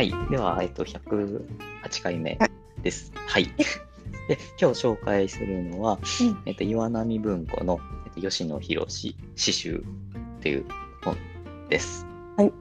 [0.00, 0.14] はい。
[0.30, 2.38] では、えっと、108回目
[2.82, 3.12] です。
[3.14, 3.44] はい。
[4.28, 9.84] で、今日紹介するのは、うんえっと、岩波文庫の、えっと、吉野博詩集
[10.38, 10.64] っていう
[11.04, 11.18] 本
[11.68, 12.06] です。
[12.38, 12.52] はい。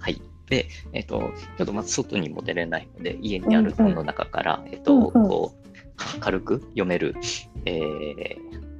[0.00, 0.20] はい。
[0.48, 7.14] で、えっと、ちょっとまず外にも出れないので、家にある本の中から、えっと、うんうんこう、軽く読める、
[7.64, 8.36] えー、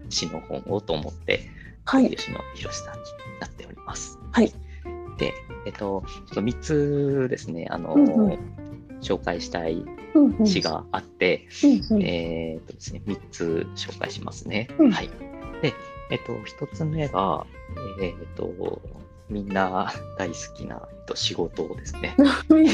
[0.08, 1.48] 詩の本をと思って、
[1.84, 2.10] はい。
[2.10, 3.00] 吉野博さんに
[3.40, 4.18] なっております。
[4.32, 4.52] はい。
[5.18, 5.34] で、
[5.66, 8.38] えっと、ちょっと3つですね、あの、うんうん
[9.02, 9.84] 紹介したい
[10.44, 14.68] 詩があって、うんうんえっとですね、3つ紹介しますね。
[14.78, 15.10] うんはい。
[15.60, 15.74] で、
[16.10, 17.44] えっと、1つ目が、
[18.00, 18.80] えっと、
[19.28, 22.14] みんな大好きな、えっと、仕事ですね。
[22.48, 22.68] で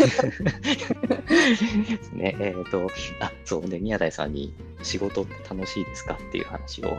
[2.02, 2.36] すね。
[2.40, 2.88] えっと、
[3.20, 4.52] あ、そうで、宮台さんに
[4.82, 6.98] 仕事って楽しいですかっていう話を。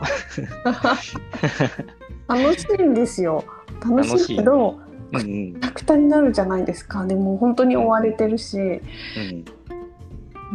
[2.28, 3.44] 楽しいんですよ。
[3.80, 4.80] 楽しいけど、
[5.12, 5.52] うんうん。
[5.54, 7.04] くたくたになるじゃないですか。
[7.04, 8.80] でも本当に追われてるし、うん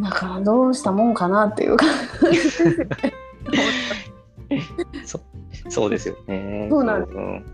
[0.01, 1.89] だからどうしたもんかなっていう感
[2.23, 2.31] じ。
[2.31, 2.85] ですよね。
[5.05, 5.21] そ
[5.69, 6.67] そうですよね。
[6.69, 7.17] そうなんです。
[7.17, 7.45] ん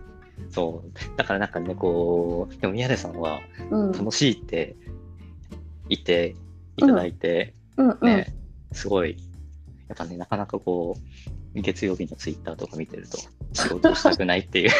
[0.50, 1.16] そう。
[1.16, 3.92] だからなんかね、こう、でも宮根さんはうん。
[3.92, 4.76] 楽しいって
[5.88, 6.34] 言って
[6.76, 8.06] いただいて、うんうん。
[8.06, 8.34] ね、
[8.72, 9.16] すごい、
[9.88, 11.00] やっぱね、なかなかこう、
[11.54, 13.18] 月曜日のツイッターとか見てると、
[13.52, 14.70] 仕事をしたくないっていう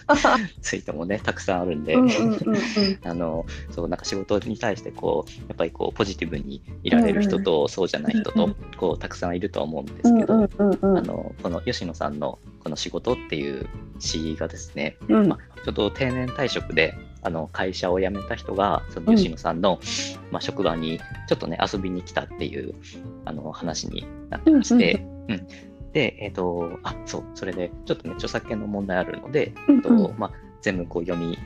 [0.62, 2.98] ツイートもね、たくさんあるんで、うんうんうんうん。
[3.04, 15.28] あの、そう、なんか仕事に対して、こう、やっぱりこう、ポジティブにいられる人と、そうじゃない人とうんうん、こう、たくさんいるとは思うんでうんすけど、うんうんうんあの、この吉野さんのこの仕事っていう詩がですね、うん。
[15.28, 19.78] まあ、ちょっと定年退職で、あの、会社を辞めた人が、その吉野さんの、
[20.30, 22.74] まあ、職場にちょっとね、遊びに来たっていう、
[23.24, 25.46] あの、話になってまして、うん
[25.92, 31.38] で、えっ、と、あ、そう、それで、ちょっとね、著作権の問題あるので、うんえっと、まあ、全部こう読み、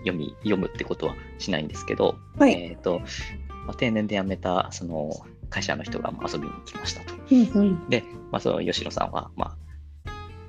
[0.00, 2.52] 読み、読むってことはしないんですけど、はい。
[2.52, 3.00] えっ、と、
[3.66, 5.10] まあ、定年で辞めた、その、
[5.50, 7.14] 会社の人がまあ遊びに来ましたと。
[7.30, 7.88] うんうん。
[7.88, 9.56] で、まあ、その吉野さんは、ま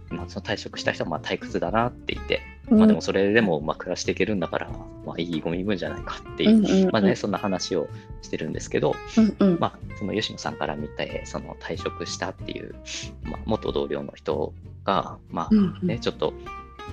[0.09, 4.69] あ、まあ、その退職した人はまあ退屈だなって言って、まあ、でもそれでもまあ暮らしていけるんだから、
[5.05, 6.89] まあ、いいご身分じゃないかっていう、うんうんうん。
[6.91, 7.87] まあね、そんな話を
[8.21, 9.59] してるんですけど、うんうん。
[9.59, 12.75] まあ、その吉野さんから見て、その退職したっていう、
[13.23, 14.53] まあ、元同僚の人
[14.83, 15.87] が、まあうんうん。
[15.87, 16.33] ね、ちょっと、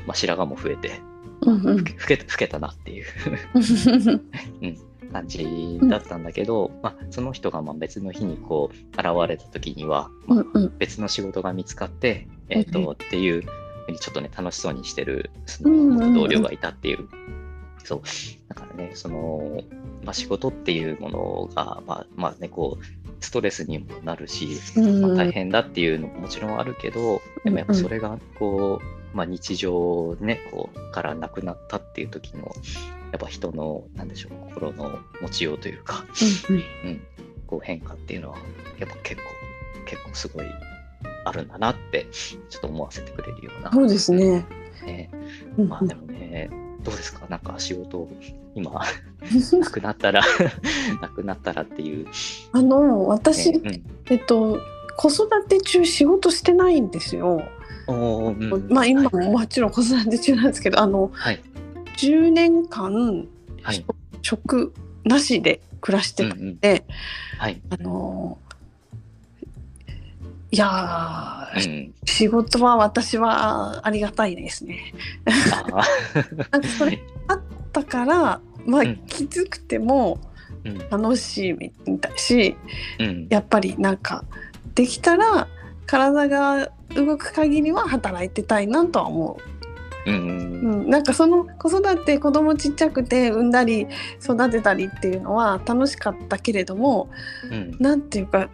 [0.07, 1.01] まあ、白髪も増えて、
[1.43, 1.77] うんうん。
[1.79, 3.07] 老け老けたなっていう
[5.13, 10.79] 感じだったんだけど、まあ、その人がまあ別の日にこう現れた時には、まあうんうん。
[10.79, 13.43] 別の仕事が見つかって、えっ、うんと、っていう
[13.93, 17.09] にちょっとね、楽しそうにしてる、その元同僚がいたっていう。
[17.85, 18.03] そう。
[18.49, 19.63] だからね、その、
[20.05, 22.85] まあ仕事っていうものが、まあ、まあね、こう、
[23.21, 32.55] ストレスにもなるし、うんまあ、大変だっていうのももちろんあるけど、でもやっぱそれが、こう、まあ日常ね、こう、からなくなったっていう時の、
[33.13, 36.05] やっぱ人の、なんでしょう、心の持ちようというか、
[36.51, 36.57] うん。
[36.57, 36.59] う
[36.93, 37.01] ん、
[37.47, 38.39] こう変化っていうのは、
[38.79, 39.29] やっぱ結構、
[39.87, 40.47] 結構すごい
[41.29, 43.73] あるんだなって、ちょっと思わせてくれるような。
[43.73, 44.47] そうですね。
[44.85, 45.11] ね。
[45.59, 46.51] うんまあでもね、
[46.83, 47.27] どうですか？
[47.29, 48.09] なんか仕事、
[48.55, 48.71] 今、
[49.61, 50.23] なくなったら、
[51.03, 52.07] なくなったらっていう。
[52.53, 54.59] あの私、ねえっと
[54.97, 57.43] 子育て中仕事してないんですよ。
[57.89, 61.41] うん、おーうんまあ今ももちろん子育て中なんですけど、あのはい。
[61.99, 63.27] 10年間、
[63.63, 63.85] はい
[64.23, 64.73] 職
[65.05, 66.85] なしで暮らしてたうんうんんで、
[67.39, 67.61] はい。
[67.71, 68.39] あの
[70.51, 71.95] いやー、うん。
[72.05, 74.93] 仕事は私はありがたいですね。
[75.53, 75.83] あ
[76.53, 77.41] なんかそれあっ
[77.73, 80.19] たから、まあ、うんきつくても。
[80.91, 82.57] 楽しいみたいし
[82.99, 83.27] うん。
[83.31, 84.25] やっぱりなんか
[84.75, 85.49] できたら
[85.87, 89.39] 体が動く限りは働いてたいなとは思
[90.07, 90.21] うんう、う
[90.87, 93.87] ん、なんかその子育て子供ちっちゃくて産んだり
[94.23, 97.09] 育てたりっていうのは楽しかったけれども
[97.51, 97.77] うん。
[97.81, 98.49] なんていうか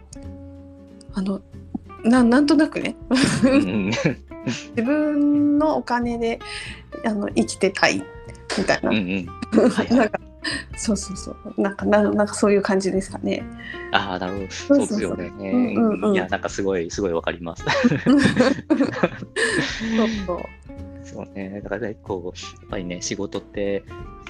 [1.15, 1.41] あの
[2.03, 2.95] ななんとなくね
[3.43, 3.91] うん。
[4.45, 6.39] 自分のお金で
[7.05, 8.03] あの生きてたい
[8.57, 8.99] みたいな、うんう
[9.67, 9.69] ん。
[9.69, 10.19] はいはいなんか
[10.75, 13.43] そうそうそうなんかななんかそういう感じですかね。
[13.93, 14.47] ああ、なるほど。
[14.49, 15.31] そそうですよね。
[15.39, 17.63] うんうんうんいや、なんかすごい、すごいわかります。
[18.03, 18.19] そう
[20.25, 20.39] そう
[21.05, 21.61] そうね。
[21.63, 23.83] だからね、こう、やっぱりね、仕事って、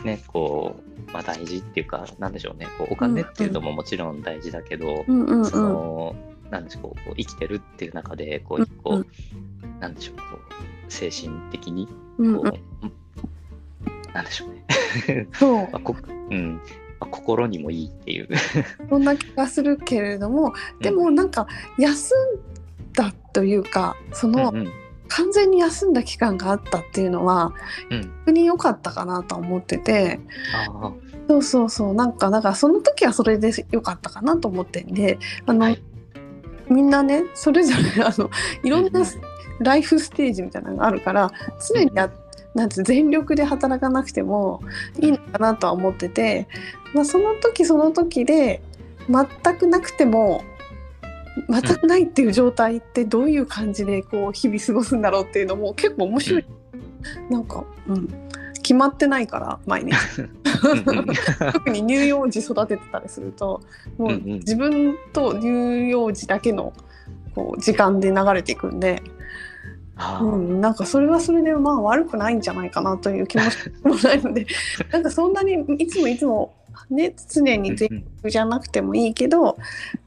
[0.04, 0.76] ね、こ
[1.08, 2.68] う、まあ大事っていうか、なんでしょうね。
[2.78, 6.16] こうお金っていうのももちろん大事だけど、うんうんそうんの、
[6.54, 9.08] なんでしょう、こう生きてるっていう中で、こう、一個、う
[9.80, 10.24] なんでしょう、こ
[10.88, 15.28] う、精神的に、こう、なんでしょうね。
[15.34, 15.56] そう。
[15.56, 15.96] まあこ
[16.30, 16.54] うん。
[16.54, 16.60] ま
[17.00, 18.30] あ心にもいいっていう。
[18.88, 21.48] そんな気がするけれどもでもなんか
[21.80, 24.72] 休んだというかそのうんうん。
[25.10, 27.54] 完全に休んだ期間があったっていうのは
[27.90, 28.02] うん。
[28.26, 30.20] 逆に良かったかなと思ってて。
[31.28, 31.94] そうそうそう。
[31.96, 35.18] なんかだからその時はそれでよかったかなと思ってんで
[35.48, 35.82] あの、はい
[36.70, 38.30] みんなねそれぞれ あの
[38.64, 39.04] いろんな
[39.60, 41.32] ライフステージみたいなのがあるから
[41.74, 42.10] 常にや
[42.54, 44.62] なんて全力で働かなくても
[45.00, 45.08] い。
[45.08, 46.48] いのかなとは思ってて、
[46.94, 48.62] まあ、その時その時で
[49.10, 50.44] 全くなくても
[51.50, 56.46] 全くないっていう状態ってどういう感じでこう日々過ごすんだろうっていうのも結構面白い、
[57.30, 58.08] なんか、うん、
[58.64, 59.94] 決まってないから毎日。
[61.54, 63.62] 特に乳幼児育ててたりすると
[63.98, 66.74] もう自分と乳幼児だけの
[67.36, 69.02] こう時間で流れていくんで、
[70.22, 74.48] うん、なんかそれはそれでまあ悪くないんじゃないかなという気持ち もないので
[74.92, 76.54] なんかそんなにいつもいつも
[76.90, 79.58] ね常に全力じゃなくてもいいけど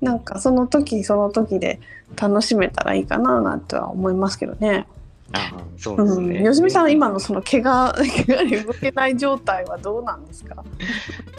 [0.01, 1.81] なんかその時その時で
[2.21, 4.87] 楽しめたらいいかななんては思いますけどね。
[5.33, 6.43] あーそうですうん、ね。
[6.43, 7.93] よしみさん今のその怪我
[8.27, 10.65] 怪我に動けない状態はどうなんですか？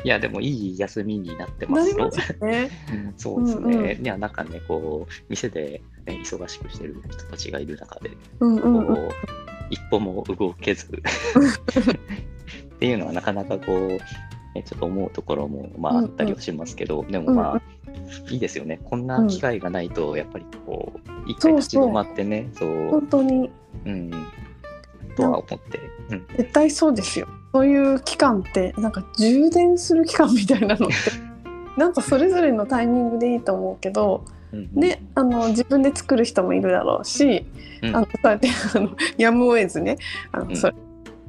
[0.03, 1.97] いや、でもいい休みになってますよ。
[1.97, 2.11] なりま。
[2.11, 2.69] すよね。
[2.91, 3.75] うんそうですね。
[3.75, 3.89] うんうん。
[3.89, 8.77] いや、なんかね、こう、店で、ね、忙しくしてる人たちがいる中で、うんうん。
[8.79, 9.09] うんこう、
[9.69, 10.87] 一歩も動けず。
[10.87, 14.01] っていうのはなかなかこう、ね
[14.65, 16.05] ちょっと思うところも、まあ、うんうん。
[16.05, 17.61] あったりはしますけど、でもまあ、
[18.29, 18.79] いいですよね。
[18.83, 23.49] こんな機会がないと、やっぱりこう、一回立ち止まってね、そう、本当に
[23.87, 24.11] うん、
[25.15, 25.79] とは思って、
[26.09, 27.27] うん、絶対そうですよ。
[27.53, 30.95] そういう期間ってなんか充電する期間みたいなのって
[31.77, 37.45] なんかそれぞれのタイミングでいいと思うけど、うん、ね、あの自分で作る人もいるだろうし、
[37.81, 37.95] うん。
[37.95, 39.97] あのそうやってあのやむを得ずね
[40.31, 40.55] あの、うん。
[40.55, 40.75] それ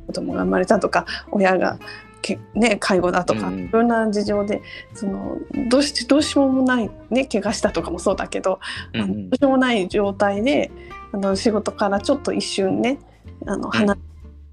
[0.07, 1.79] 子供が生まれたとか親が
[2.23, 3.61] け、ね、介護だとか、うんうん。
[3.65, 4.63] いろんな事情で
[4.95, 5.39] その
[5.69, 8.59] どうしどうしようもない、ね、怪我したとかもそうだけど、
[8.95, 10.71] うんどうしようもない状態で
[11.13, 12.99] あの仕事からちょっと一瞬ね
[13.47, 14.01] あの離れ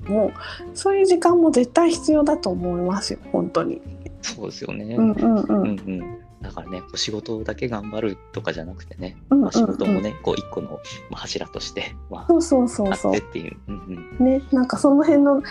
[0.05, 0.31] ても、
[0.73, 3.81] そういう時間も絶対必要だと思いますよ本当に。
[4.21, 4.95] そうですよね。
[4.95, 10.79] うんうんうんうんうん、だからね、こう仕事だけ頑張るとかじゃなくてね、うんうんうんまあ、仕事もね、こう一個の
[11.09, 13.57] まあ柱として、まそうそうそあ、あうそうってっていう。
[13.67, 15.43] うんうん、ねなんかその辺の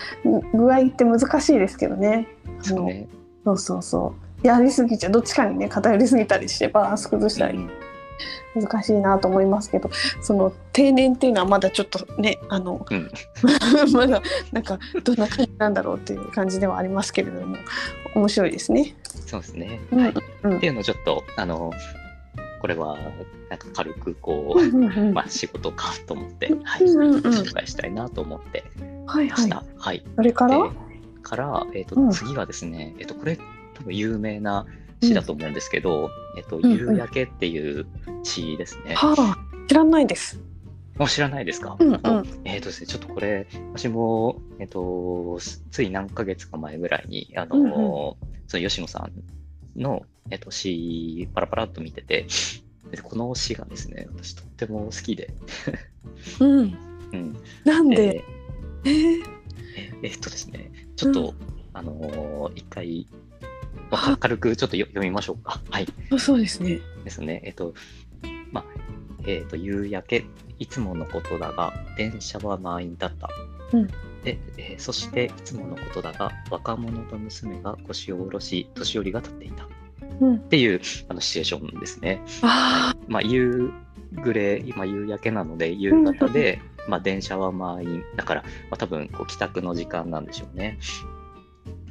[0.54, 2.28] 具合って難しいですけどね。
[2.60, 3.08] そうね。
[3.44, 7.70] そうそうそうやりすぎちゃどっちかにね偏りすぎたりしてバランス崩したりうん
[8.54, 9.90] 難しいなと思いますけど
[10.22, 13.10] その定年っていうのはまだちょっとねあの、うん
[13.92, 14.22] まだ
[14.52, 17.56] なんかどんな感じなんだろうっていう感じではありますけれども
[18.14, 18.94] 面白いですね。
[19.26, 19.80] そうですね。
[19.90, 20.14] うんはい。
[20.44, 21.72] うんっていうのをちょっと、あの、
[22.60, 22.96] これは、
[23.50, 28.64] なんか軽くこう、うんうんうんまあ仕事かと思って、はい、うんうんうん紹介したいなと思って
[29.06, 29.64] はいはいました。
[29.76, 30.04] はい。
[30.16, 30.70] それから、で
[31.22, 33.38] から、えっ、と、うん次はですね、えっ、と、これ、
[33.74, 34.66] 多分有名な
[35.04, 36.72] 詩だと思うんですけど、えっ、と、んうん。
[36.72, 37.86] 夕焼けっていう
[38.22, 38.94] 詩ですね。
[38.94, 39.36] はあ
[39.68, 40.40] 知らないです。
[40.98, 42.00] もう知らないですか、うんうん。
[42.44, 45.38] えっ、とですね、ちょっとこれ、私も、えっ、と、
[45.70, 47.72] つい何ヶ月か前ぐらいに、あの、うんうん。
[48.46, 49.08] その吉野さ
[49.76, 52.26] んの、えっ、と、詩、パラパラっと見てて、
[52.90, 55.34] でこの詩がですね、私とっても好きで、
[56.40, 56.76] うん、
[57.12, 57.36] うん。
[57.64, 58.24] なんで、
[58.84, 58.90] えー。
[58.90, 59.24] えー？
[59.24, 61.34] ええっとですね、ちょっと、
[61.72, 63.06] あのー一回、
[63.90, 65.60] まあか軽くちょっとよ読みましょうか。
[65.70, 65.86] はい。
[66.18, 66.80] そうですね。
[67.04, 67.42] ですね。
[67.44, 67.74] えっと、
[68.52, 68.64] まあ、
[69.26, 70.24] えっと、夕焼け、
[70.58, 73.28] いつものことだが、電車は満員だった。
[73.72, 73.88] うん
[74.24, 79.64] で、えーそして、いつものことだが、若者と娘が腰を下ろし、年寄りが立っていた。
[79.64, 79.66] っ
[80.20, 82.22] うん、ていうあのシチュエーションですね。
[82.42, 83.70] あまあ、夕
[84.22, 88.02] 暮れ、今夕焼けなので、夕方で、まあ、電車は満員。
[88.16, 90.78] だから、まあ、多分、こう帰宅の時間なんでしょうね。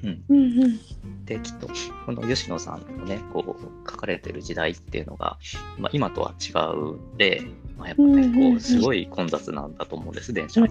[0.03, 0.10] うん。
[0.10, 0.79] ーうんうん
[1.25, 1.68] で、きっと、
[2.06, 5.38] この吉野さんのね、こう、書かれてる時代っていうのが、
[5.77, 7.42] まあ、今とは違うんで、
[7.77, 10.62] まあ、やっぱね、うんうんうんこう、すごい混雑なんだと思うんです、電車。
[10.62, 10.68] うん。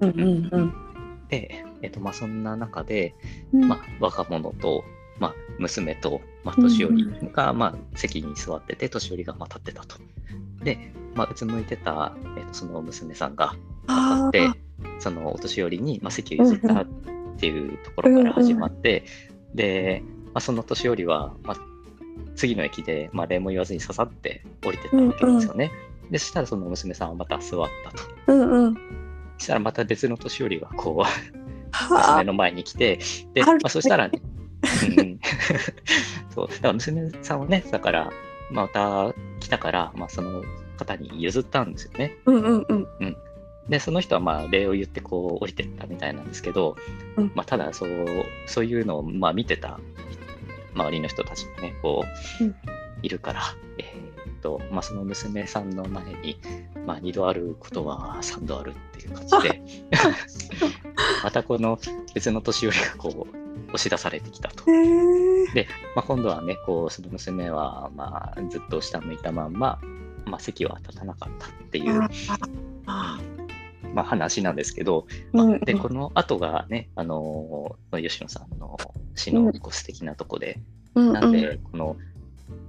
[0.00, 0.74] うんうん
[1.28, 3.14] で、えっと、まあ、そんな中で、
[3.52, 3.68] うん。
[3.68, 4.84] まあ、若者と、
[5.18, 9.96] まあ、娘と、まあ、年寄りうんが、まあ、席に座ってて、年寄りが、まあ、立ってたと。
[10.62, 13.56] で、まあ、うつむいてた、えっと、その娘さんが、
[13.88, 14.54] あでー、
[14.98, 16.86] そのお年寄りに、まあ、席を譲ったっ
[17.38, 19.04] ていうところから始まって、
[19.56, 21.56] で、まあ、その年寄りは、まあ、
[22.36, 25.72] 次の駅で、まあ、礼も言わずに刺さって降りてったわけですよね。
[26.10, 28.04] で、そしたらその娘さんはまた座ったと。
[28.28, 28.74] うんうん。
[29.38, 31.08] そしたらまた別の年寄りがこう、は
[31.72, 33.00] 娘の前に来て、
[33.34, 34.20] で、まあ、そしたらね、
[34.98, 35.20] うん、
[36.34, 38.10] そう、だから娘さんはね、だから、
[38.50, 40.42] また来たから、まあ、その
[40.76, 42.16] 方に譲ったんですよね。
[42.26, 42.66] うんうん。
[43.00, 43.16] うん
[43.68, 46.76] で、その人はまあ礼を言ってこう降りてったみたいなんですけど、
[47.16, 48.06] うんまあ、ただそう、
[48.46, 49.80] そういうのをまあ見てた
[50.74, 52.04] 周りの人たちもね、こ
[52.40, 52.54] う、うん
[53.02, 53.42] いるから、
[53.78, 56.40] えーっと、まあ、その娘さんの前に、
[56.86, 59.62] まあ、二度あることは三度あるっていう感じで、
[61.22, 61.78] またこの
[62.14, 63.36] 別の年寄りがこう、
[63.68, 64.70] 押し出されてきたと。
[64.70, 65.68] へえ。
[65.94, 69.78] まあ、今度はね、こう、その娘は、まあ、ずっと下向いたまんま、
[70.24, 72.08] まあ、席は立たなかったっていう、あ
[73.96, 78.76] まあ、話なんですけど、まあで、この後がね、あのー吉野さんの
[79.14, 80.60] 詩のこう素敵なとこで、
[80.94, 81.96] うんなんで、この、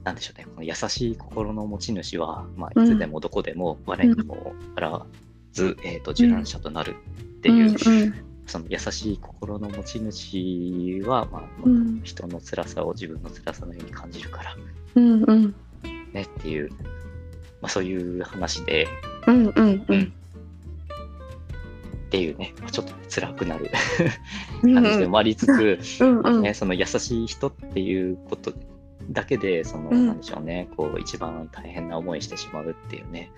[0.05, 5.05] なんでしょうね、この優しい心の持ち主は、まあ、いつでもどこでも我にもあら
[5.51, 6.95] ず、えー、と受難者となる
[7.39, 11.99] っていう、うんその優しい心の持ち主は、まあ、うん。
[12.03, 14.55] 人の辛さを自分の辛さのように感じるから
[14.95, 15.55] うんうん。
[16.13, 16.77] ねっていう、ま
[17.63, 18.87] あ、そういう話で、
[19.27, 19.85] うんうん。
[19.89, 20.13] うん
[22.17, 23.69] っていうね、まあちょっと辛くなる
[24.63, 26.41] うん感じでもありつつ、うんうん。
[26.41, 28.53] ね、その優しい人っていうこと
[29.11, 30.07] だけで、その、うん。
[30.07, 33.29] なんでしょうね、こう、一番大変な思いしてしまうっていうね、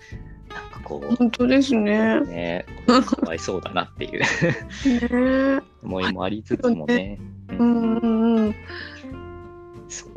[0.48, 2.20] なんかこ本当ですね。
[2.22, 5.62] う、ね、かわいそうだなっていうね。
[5.82, 7.18] 思いもありつつもね、
[7.50, 7.72] ううん。
[7.74, 8.54] んうんうん。
[9.88, 10.10] そう。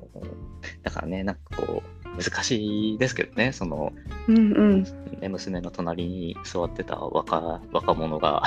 [0.84, 3.92] だからね、なんかこう、難しいですけどね、その、
[4.28, 4.84] うんうん。
[5.20, 8.44] ね、娘の隣に座ってた若若者が、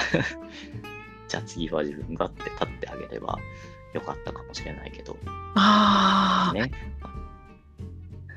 [1.28, 3.38] じゃあ次は自分がって立ってあげれば
[3.92, 5.16] よかったかもしれないけど、
[5.54, 6.70] ああね、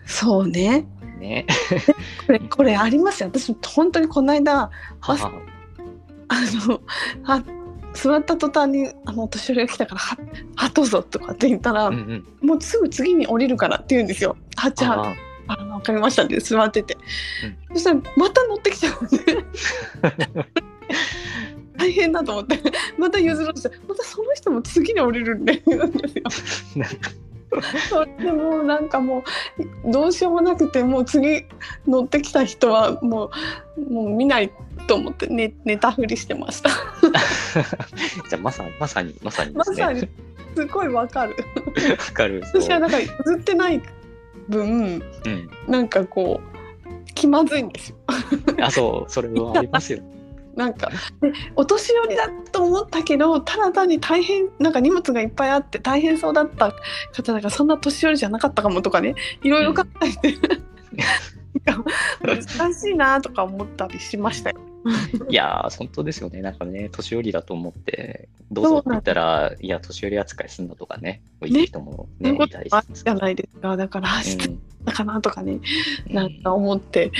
[0.06, 0.88] そうね。
[1.20, 1.46] ね、
[2.26, 3.30] これこれありますよ。
[3.30, 4.72] 私本当にこの間は。
[6.32, 6.82] あの
[7.26, 7.44] あ
[8.02, 10.18] 座った途端にあのお年寄りが来たから「は
[10.56, 14.38] はどうぞ」とかって言ったら、うんうん、もうすぐ次に降りるからって言うんですよ。
[14.58, 15.16] あじゃ
[15.48, 16.96] あの分かりましたって座ってて、
[17.74, 19.46] そしたらまた乗ってきちゃうんで
[21.78, 22.62] 大変だと思って。
[22.98, 26.24] また譲ろうとしてまたその人も次に降りるんでんですよ。
[27.90, 29.24] それでもうなんかも
[29.86, 31.46] うどうしようもなくてもう次
[31.88, 33.32] 乗ってきた人はも
[33.78, 34.52] うもう見ない
[34.88, 36.70] と思って寝寝たふりしてました。
[38.30, 39.54] じゃあまさまさにまさに。
[39.54, 40.08] ますさに
[40.56, 41.36] すごいわかる。
[41.36, 42.42] わかる。
[42.46, 43.82] 私はなんか譲ってない
[44.48, 45.50] 分うん。
[45.68, 46.60] なんかこう
[47.14, 47.98] 気まずいんですよ。
[48.62, 50.00] あ、そう、それはありますよ。
[50.56, 50.90] なんか。
[51.22, 56.74] でお年寄りだと思ったけどただ単に大変なんか荷物がいっぱいあって大変そうだった
[57.14, 60.38] 方だからそんな年寄りじゃなかったかもとかねいろいろ考えて、
[61.66, 61.92] なんか
[62.24, 64.60] 難しいなとか思ったりしましたよ。
[65.30, 66.42] いやー、本当ですよね。
[66.42, 75.60] なんかね、年寄りだと思って、どうぞって言ったら、いや、年寄り扱いすんだとかね、こう言う人もね、そういたりじゃないですかだから明日だかなとかね、
[76.08, 77.12] なんか思って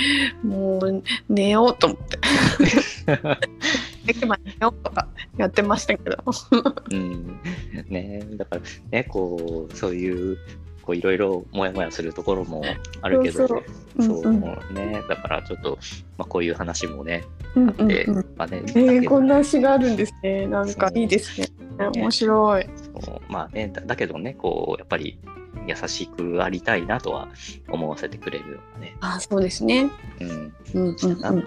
[0.42, 2.18] もう寝ようと思って
[4.06, 4.26] で寝
[4.60, 6.16] ようとかやってましたけど。
[6.90, 6.98] うん。
[6.98, 7.40] うん
[7.88, 10.38] ね、だからね、こう、そういう、
[10.82, 12.64] こういろいろもやもやするところも
[13.02, 13.64] あるけど、そ
[14.00, 14.32] そう。
[14.72, 15.78] ね、だからちょっと、
[16.16, 18.16] まあ、こういう話もね、うんあって、うん。
[18.16, 20.46] うんまあね、こんな詩があるんですね。
[20.46, 21.48] なんかいいですね。
[21.78, 22.66] ね面白い。
[23.00, 23.32] そう。
[23.32, 25.18] まあねだ、だけどね、こう、やっぱり
[25.66, 27.28] 優しくありたいなとは
[27.68, 29.90] 思わせてくれるようなね、あ、そうですね。
[30.20, 31.44] うん、うんうん詩だなん、うん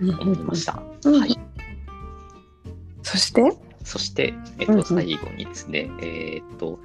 [0.00, 0.82] 思いました。
[1.04, 1.38] うんはい。
[3.02, 3.42] そして、
[3.84, 6.78] そして、えっと、うんうん最後にですね、えーっと、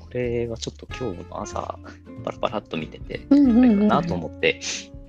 [0.00, 1.78] これはちょっと今日の朝、
[2.24, 4.60] パラパラっと見てて、うんうんうんあれかなと思って、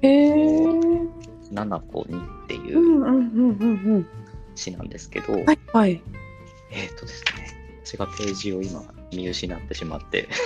[0.01, 0.63] へえ。
[0.65, 1.09] うん
[1.51, 4.07] 七子にっていううんうんうんうん
[4.55, 5.45] 詩なんですけど、うん。
[5.45, 6.01] はいはい。
[6.71, 10.27] えーっとですね、私がページを今見失ってしまって、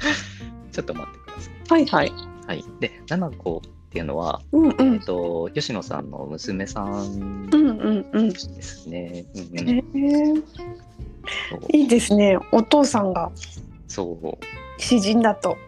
[0.72, 1.70] ちょっと待ってください。
[1.70, 2.12] はいはい。
[2.46, 2.64] はい。
[2.80, 5.00] で、七子っていうのは、うんうえっん。
[5.00, 7.50] と、吉野さんの娘さん。
[7.50, 9.26] ですね。
[11.72, 12.38] いいですね。
[12.52, 13.32] お父さんが
[13.88, 14.80] そう。
[14.80, 15.58] 詩人だと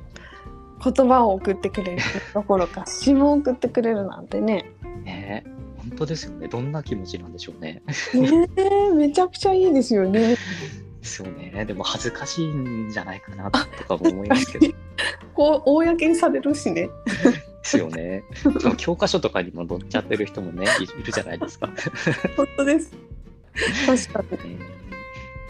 [0.84, 2.02] 言葉を送ってくれる
[2.32, 4.70] どころか詩も送ってくれるなんてね。
[5.02, 5.44] ね
[5.78, 6.46] 本当ですよね。
[6.46, 7.82] どんな気持ちなんでしょうね。
[8.14, 10.36] ねえ、めちゃくちゃいいですよね。
[11.02, 11.64] ですよね。
[11.64, 14.68] でも恥ずかしいんじゃないかなとかも思いますけど。
[14.68, 14.74] で
[15.34, 16.88] こう公にされるしね。
[17.62, 18.24] すよね。
[18.34, 21.68] その 教科書とかにも載っちゃってる人もね、いいるじゃないですか。
[22.36, 22.92] 本当です。
[24.12, 24.58] 確かに。
[24.58, 24.82] ね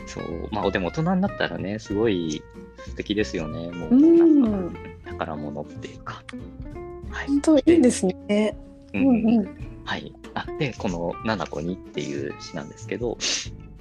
[0.06, 0.48] そう。
[0.50, 2.42] まあでも大人になったらね、すごい
[2.84, 3.70] 素敵ですよね。
[3.70, 6.22] もう、うんなんか宝物っていうか。
[7.10, 7.26] はい。
[7.28, 8.56] 本当いいですね。
[8.94, 9.72] ううんんうん。
[9.84, 10.12] はい。
[10.34, 13.18] あで、この「七子に」っていう詩なんですけど、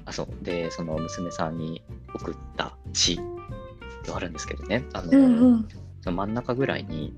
[0.05, 1.81] あそうで、その娘さんに
[2.13, 3.19] 送った詩
[4.03, 5.67] ではあるんですけどね、あの、うんうん。
[6.01, 7.13] その真ん中ぐらいに、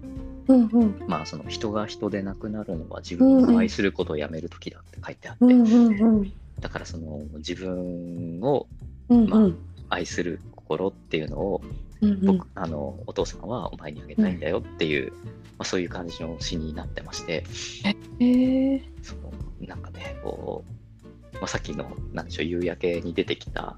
[0.47, 1.03] うんうん。
[1.07, 6.33] まあ、その人が人でなくなるのは自分を愛することをやめる時だって書いてあって、うんうんうん。
[6.59, 8.67] だからその自分を
[9.09, 9.49] うんま
[9.89, 11.61] 愛する心っていうのを
[12.01, 15.19] うん僕、あのお父さんはお前にあげたいんだよっていう、ま
[15.59, 17.45] あ、そういう感じの詩になってまして、
[18.19, 18.81] へえ。
[19.01, 19.31] その
[19.61, 20.63] なんかねこ
[21.33, 23.77] う、まあ、さっきのなんでしょう夕焼けに出てきた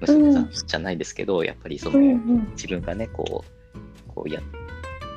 [0.00, 2.48] 娘さんじゃないですけど、やっぱりその、うんうん。
[2.52, 4.40] 自分がね、こう、こうや、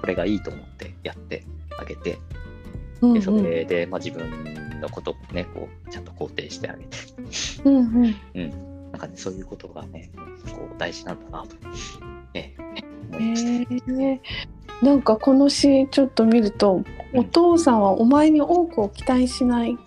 [0.04, 1.46] これがいいと思ってやって
[1.80, 2.18] あげて、
[3.00, 6.98] うんでそれで、まあ、自分のことをね、こう、ちゃんと肯定してあげて、
[7.64, 8.16] うんうん。
[8.34, 8.92] うん。
[8.92, 10.12] なんかね、そういうことがね、
[10.52, 11.56] こう、大事なんだなと、
[12.34, 12.54] ね、
[13.14, 14.02] 思いへました。
[14.02, 14.22] え。
[14.82, 16.84] なんかこの詩ちょっと見ると
[17.14, 19.78] お父さんはお前に多くを期待しない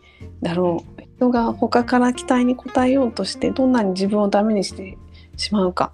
[0.40, 1.02] だろう。
[1.18, 4.96] 人が他から期待に応えようとしてどんなに自分をダメにして
[5.36, 5.92] しまうか。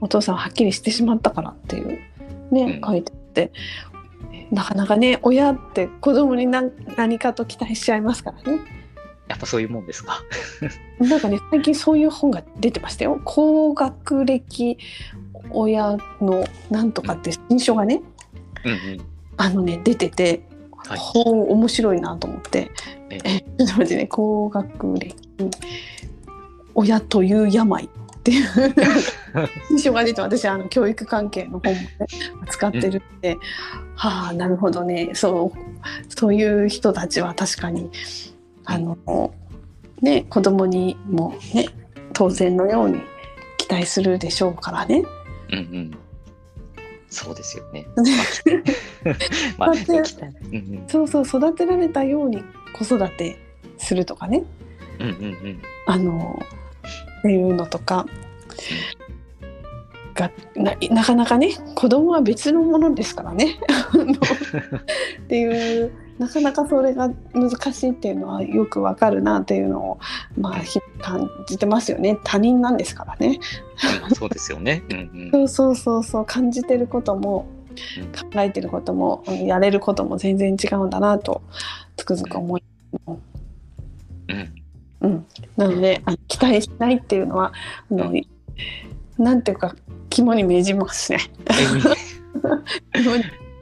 [0.00, 1.98] お父さんははっきりしてしまったからっていう
[2.50, 2.88] ね、うん。
[2.88, 3.52] 書いてあって。
[4.50, 8.60] なかなかね親って子供に何何かと期待しちゃいますからね。
[9.28, 10.22] やっぱそういうもんですか。
[11.00, 13.20] なんかね最近そういう本が出てましたよ。
[13.24, 14.78] 高学歴
[15.50, 18.02] 親のなんとかって新書がね
[18.64, 18.78] うんうん。
[19.36, 20.42] あのね出てて、
[20.76, 20.98] はい。
[20.98, 22.70] ほう面白いなと思って。
[23.10, 23.18] え。
[23.24, 25.16] えちょっと待ってね高学歴
[26.74, 27.88] 親という病
[28.26, 31.88] っていう新書が出て私あの教育関係の本もね
[32.50, 33.38] 使ってるんで、
[33.94, 35.58] はあなるほどねそう
[36.08, 37.90] そういう人たちは確かに
[38.64, 39.32] あの
[40.02, 41.68] ね子供にもね
[42.12, 43.00] 当然のように
[43.58, 45.04] 期待するでしょうからね。
[45.52, 45.98] うんうん。
[47.08, 47.86] そうですよね。
[47.96, 48.64] ね
[49.56, 49.74] まあ、
[50.88, 52.42] そうそう育てられたように
[52.72, 53.38] 子育て
[53.78, 54.42] するとかね
[54.98, 55.08] うん。
[55.08, 55.62] うんうんうん。
[55.86, 56.42] あの
[57.26, 58.06] っていうのとか
[60.14, 63.58] がななかなかね子供は別のものですからね
[65.24, 69.98] っていうなかなかそれが難しいっていうのはよくわかるなっていうのを
[70.38, 70.62] まあ
[71.02, 73.38] 感じてますよね他人なんですからね
[74.04, 74.82] うんそうですよね。
[74.90, 75.48] うんうん。
[75.48, 77.46] そうそうそうそう感じてることも
[77.98, 81.42] うん考えてることもうんやれることも全然違うんだなと
[81.96, 82.62] つくづく思い
[83.06, 83.22] うん。
[84.28, 84.54] うん、
[85.00, 87.52] なのであの期待しないっていうのは
[87.90, 88.12] あの、
[89.18, 89.74] なんていうか
[90.10, 91.18] 肝に銘じますね。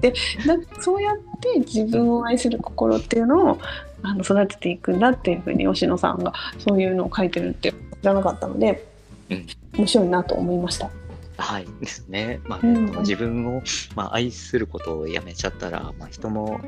[0.01, 0.13] で
[0.47, 3.59] なんかそうやって自分を愛する心っていうのを
[4.03, 8.87] あの育てていくんだっていうふうに吉野さんがそういうのを書いてるって知らなかったので、
[9.31, 9.47] うん。
[9.79, 10.91] 面白いなと思いました。
[11.39, 11.67] はい。
[11.81, 12.41] ですね。
[12.45, 12.99] まあ、うん。
[12.99, 13.63] 自分を、
[13.97, 16.61] まあ、愛することをやめちゃったら、まあ、人も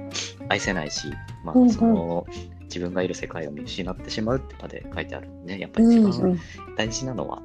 [0.48, 1.08] 愛せないし、
[1.44, 1.70] まあうんうん。
[1.70, 2.26] その
[2.66, 6.04] 自分がいる世界を見失ってしまうってまで書いてあるんでね、やっぱうんうん。
[6.04, 6.40] り一番
[6.76, 7.42] 大事なのは、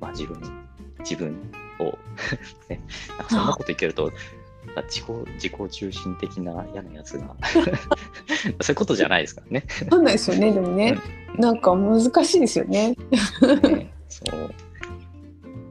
[0.00, 0.40] まあ、自分、
[1.00, 1.36] 自分
[1.78, 1.84] を、
[2.68, 4.12] ね、なんかそんなこと言ってると、
[4.88, 7.36] 自己自己中心的な嫌なやつが。
[8.60, 9.64] そういうことじゃないですからね。
[9.84, 10.98] わかんないですよね でもね、
[11.38, 12.94] なんか難しいですよね。
[13.62, 14.50] ねそう。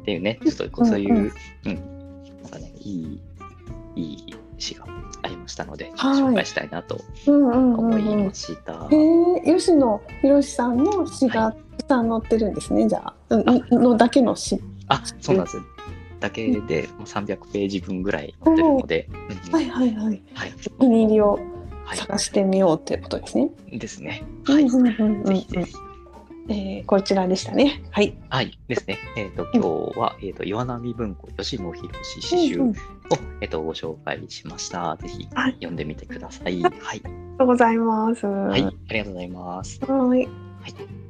[0.01, 1.33] っていうね、ちょっとそういう、う
[1.65, 1.71] うん。
[1.71, 3.21] ん、なんかね、いい、
[3.95, 4.85] いい詩が
[5.21, 8.87] ありましたので、はい紹介したいなとうんうんうん思いうんました。
[8.91, 14.59] えー、吉野博さんの詩がたくさん載ってるんですね、じゃあ、うんのだけの詩。
[14.87, 15.57] あ、そうなんです。
[16.19, 19.07] だけでもう300ページ分ぐらい載ってるので、
[19.49, 20.21] うんはいはいはい。
[20.33, 20.53] はい。
[20.77, 21.39] お気に入りを
[21.85, 23.49] はい探してみようっていうことですね。
[23.71, 24.23] ですね。
[24.45, 24.63] はい。
[24.63, 25.75] うんうんうんうんぜひぜひ。
[26.49, 27.81] えーこちらでしたね。
[27.91, 28.15] はい。
[28.29, 28.59] はい。
[28.67, 28.99] ですね。
[29.17, 32.75] えっ、と、今日は、えっ、と、岩波文庫吉野博詩集を、うんうん
[33.41, 34.97] えっ、と、ご紹介しました。
[35.01, 36.61] ぜひはい読んでみてください。
[36.61, 36.73] はい。
[36.73, 38.25] ありがとうございます。
[38.25, 38.49] は。
[38.49, 39.79] はいありがとうございます。
[39.85, 40.19] はい。
[40.19, 41.04] はい